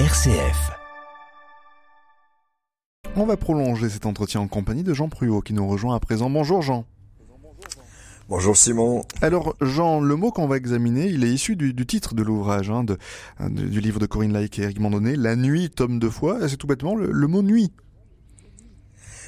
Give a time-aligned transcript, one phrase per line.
[0.00, 0.72] RCF.
[3.14, 6.28] On va prolonger cet entretien en compagnie de Jean Pruot qui nous rejoint à présent.
[6.28, 6.84] Bonjour Jean.
[8.28, 9.04] Bonjour Simon.
[9.22, 12.82] Alors Jean, le mot qu'on va examiner, il est issu du, titre de l'ouvrage, hein,
[12.82, 12.98] de,
[13.48, 16.66] du livre de Corinne Laïc et Eric Mandonnet, La nuit, tome de foi, c'est tout
[16.66, 17.70] bêtement le, mot nuit.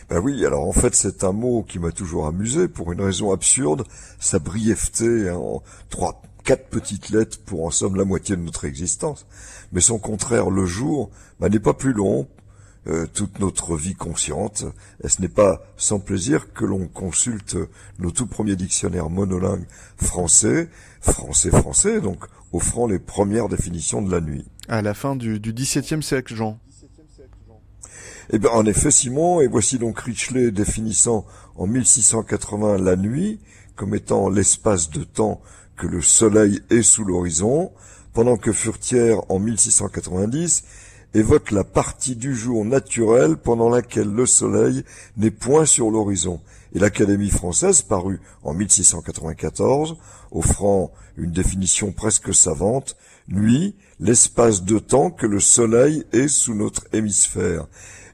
[0.09, 3.30] Ben oui, alors en fait c'est un mot qui m'a toujours amusé pour une raison
[3.30, 3.85] absurde,
[4.19, 8.65] sa brièveté hein, en trois, quatre petites lettres pour en somme la moitié de notre
[8.65, 9.27] existence.
[9.73, 11.11] Mais son contraire, le jour,
[11.41, 12.29] ben, n'est pas plus long,
[12.87, 14.64] euh, toute notre vie consciente.
[15.03, 17.57] Et ce n'est pas sans plaisir que l'on consulte
[17.99, 20.68] nos tout premiers dictionnaires monolingues français,
[21.01, 24.46] français-français, donc offrant les premières définitions de la nuit.
[24.68, 26.61] À la fin du, XVIIe siècle, Jean.
[28.30, 33.39] Eh bien, en effet, Simon, et voici donc Richelieu définissant en 1680 la nuit
[33.77, 35.41] comme étant l'espace de temps
[35.77, 37.70] que le soleil est sous l'horizon,
[38.14, 40.64] pendant que Furtière, en 1690,
[41.15, 44.85] évoque la partie du jour naturel pendant laquelle le soleil
[45.17, 46.41] n'est point sur l'horizon.
[46.75, 49.97] Et l'Académie française, parue en 1694,
[50.31, 52.97] offrant une définition presque savante,
[53.29, 57.67] nuit, l'espace de temps que le soleil est sous notre hémisphère.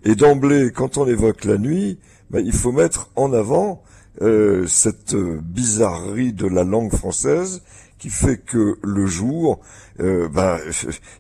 [0.05, 1.99] Et d'emblée, quand on évoque la nuit,
[2.31, 3.83] ben, il faut mettre en avant
[4.21, 7.63] euh, cette bizarrerie de la langue française
[8.03, 9.61] qui fait que le jour,
[10.01, 10.59] euh, ben,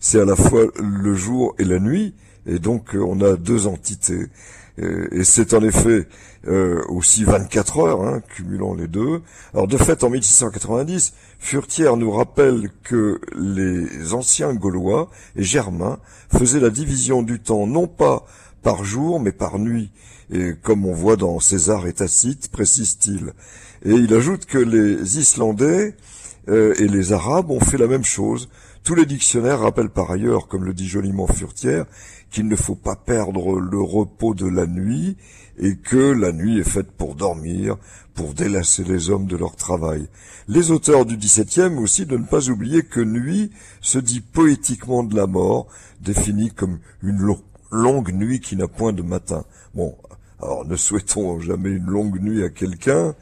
[0.01, 2.13] c'est à la fois le jour et la nuit,
[2.45, 4.27] et donc euh, on a deux entités.
[4.79, 6.09] Et, c'est en effet
[6.49, 9.23] euh, aussi 24 heures, hein, cumulant les deux.
[9.55, 16.01] Alors de fait, en 1690, Furtière nous rappelle que les anciens Gaulois et Germains
[16.37, 18.27] faisaient la division du temps non pas
[18.63, 19.93] par jour, mais par nuit.
[20.33, 23.35] Et comme on voit dans César et Tacite, précise-t-il.
[23.85, 25.95] Et il ajoute que les Islandais
[26.49, 28.49] euh, et les Arabes ont fait la même chose.
[28.83, 31.87] Tous les dictionnaires rappellent par ailleurs, comme le dit joliment Furtière,
[32.31, 35.17] qu'il ne faut pas perdre le repos de la nuit
[35.59, 37.77] et que la nuit est faite pour dormir,
[38.15, 40.09] pour délasser les hommes de leur travail.
[40.49, 45.15] Les auteurs du XVIIe aussi de ne pas oublier que nuit se dit poétiquement de
[45.15, 45.69] la mort,
[46.01, 47.37] définie comme une
[47.71, 49.45] longue nuit qui n'a point de matin.
[49.75, 49.95] Bon,
[50.41, 53.15] alors ne souhaitons jamais une longue nuit à quelqu'un.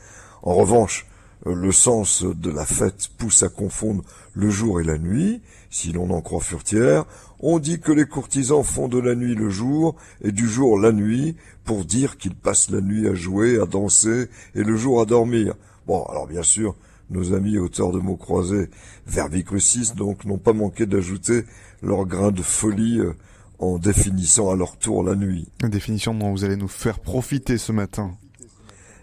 [0.42, 1.06] En revanche,
[1.46, 4.02] le sens de la fête pousse à confondre
[4.34, 5.40] le jour et la nuit,
[5.70, 7.04] si l'on en croit Furtière,
[7.40, 10.92] on dit que les courtisans font de la nuit le jour et du jour la
[10.92, 15.06] nuit pour dire qu'ils passent la nuit à jouer, à danser et le jour à
[15.06, 15.54] dormir.
[15.86, 16.76] Bon, alors bien sûr,
[17.08, 18.68] nos amis auteurs de mots croisés
[19.06, 21.44] verbicrucis donc n'ont pas manqué d'ajouter
[21.82, 23.14] leur grain de folie euh,
[23.58, 25.48] en définissant à leur tour la nuit.
[25.62, 28.12] Une définition dont vous allez nous faire profiter ce matin.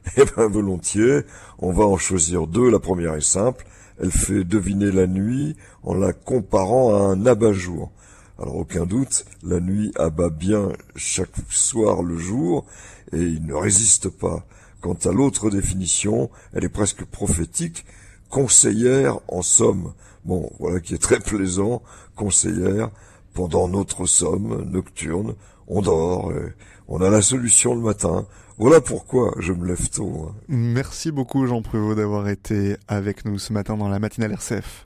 [0.17, 1.21] Eh bien, volontiers.
[1.59, 2.69] On va en choisir deux.
[2.69, 3.65] La première est simple.
[3.99, 7.91] Elle fait deviner la nuit en la comparant à un abat-jour.
[8.39, 12.65] Alors, aucun doute, la nuit abat bien chaque soir le jour
[13.11, 14.45] et il ne résiste pas.
[14.81, 17.83] Quant à l'autre définition, elle est presque prophétique,
[18.29, 19.93] conseillère en somme.
[20.23, 21.81] Bon, voilà qui est très plaisant,
[22.15, 22.91] conseillère,
[23.33, 25.33] pendant notre somme nocturne,
[25.67, 26.53] on dort, et
[26.87, 28.25] on a la solution le matin,
[28.57, 30.29] voilà pourquoi je me lève tôt.
[30.29, 30.35] Hein.
[30.47, 34.85] Merci beaucoup Jean Prévost d'avoir été avec nous ce matin dans la matinale RCF.